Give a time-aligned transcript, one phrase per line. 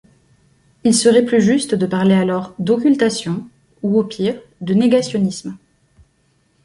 [0.83, 3.47] Il serait plus juste de parler alors d'occultation,
[3.83, 5.55] ou au pire de négationnisme.